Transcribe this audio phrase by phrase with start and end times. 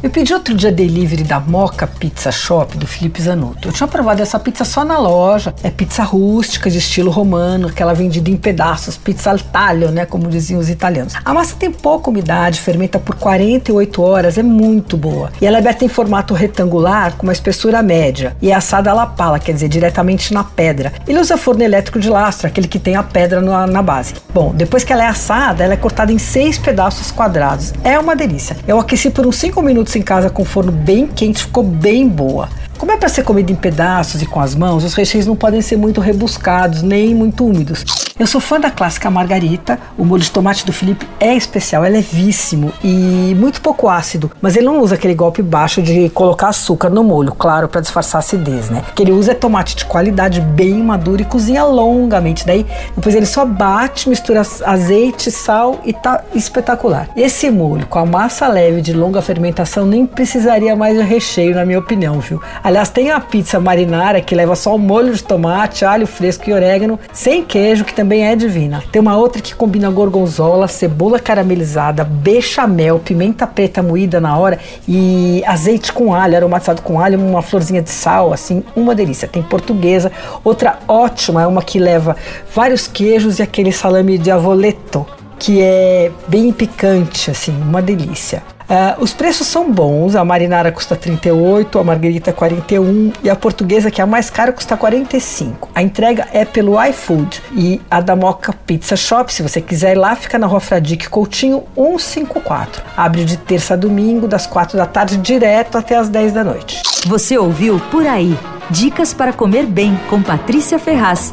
[0.00, 3.66] Eu pedi outro dia delivery da Moca Pizza Shop do Felipe Zanotto.
[3.66, 5.52] Eu tinha provado essa pizza só na loja.
[5.60, 10.28] É pizza rústica de estilo romano, aquela vendida em pedaços, pizza al taglio, né, como
[10.28, 11.14] diziam os italianos.
[11.24, 15.32] A massa tem pouca umidade, fermenta por 48 horas, é muito boa.
[15.40, 19.04] E ela é aberta em formato retangular com uma espessura média e é assada à
[19.04, 20.92] pala, quer dizer, diretamente na pedra.
[21.08, 24.14] Ele usa forno elétrico de lastro, aquele que tem a pedra na, na base.
[24.32, 27.74] Bom, depois que ela é assada, ela é cortada em seis pedaços quadrados.
[27.82, 28.56] É uma delícia.
[28.64, 32.48] Eu aqueci por uns 5 minutos em casa com forno bem quente, ficou bem boa.
[32.76, 35.60] Como é para ser comida em pedaços e com as mãos, os recheios não podem
[35.62, 37.84] ser muito rebuscados nem muito úmidos.
[38.18, 39.78] Eu sou fã da clássica margarita.
[39.96, 44.56] O molho de tomate do Felipe é especial, é levíssimo e muito pouco ácido, mas
[44.56, 48.20] ele não usa aquele golpe baixo de colocar açúcar no molho, claro, para disfarçar a
[48.20, 48.82] acidez, né?
[48.90, 52.44] O que ele usa é tomate de qualidade, bem maduro e cozinha longamente.
[52.44, 57.08] Daí depois ele só bate, mistura azeite, sal e tá espetacular.
[57.16, 61.64] Esse molho com a massa leve de longa fermentação nem precisaria mais de recheio, na
[61.64, 62.42] minha opinião, viu?
[62.64, 66.52] Aliás, tem a pizza marinara que leva só o molho de tomate, alho fresco e
[66.52, 68.82] orégano, sem queijo, que também também é divina.
[68.90, 75.42] Tem uma outra que combina gorgonzola, cebola caramelizada, bechamel, pimenta preta moída na hora e
[75.46, 79.28] azeite com alho, aromatizado com alho, uma florzinha de sal, assim, uma delícia.
[79.28, 80.10] Tem portuguesa,
[80.42, 82.16] outra ótima, é uma que leva
[82.54, 85.06] vários queijos e aquele salame de avoleto,
[85.38, 88.42] que é bem picante, assim, uma delícia.
[88.68, 93.90] Uh, os preços são bons, a marinara custa 38, a margarita 41 e a portuguesa,
[93.90, 95.70] que é a mais cara, custa 45.
[95.74, 99.98] A entrega é pelo iFood e a da Moca Pizza Shop, se você quiser ir
[99.98, 102.82] lá, fica na Rua Fradique Coutinho 154.
[102.94, 106.82] Abre de terça a domingo, das 4 da tarde, direto até as 10 da noite.
[107.06, 108.36] Você ouviu Por Aí.
[108.68, 111.32] Dicas para comer bem com Patrícia Ferraz.